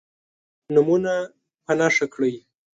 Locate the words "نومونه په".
0.73-1.71